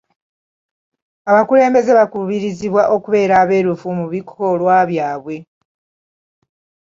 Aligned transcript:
Abakulembeze 1.29 1.91
bakubirizibwa 1.99 2.83
okubeera 2.95 3.33
abeerufu 3.43 3.87
mu 3.97 4.05
bikolwa 4.13 4.75
byabwe. 4.89 5.35